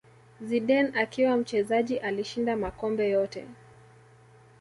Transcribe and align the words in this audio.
Zidane 0.41 0.91
akiwa 1.01 1.37
mchezaji 1.37 1.97
alishinda 1.97 2.55
makombe 2.55 3.09
yote 3.09 3.47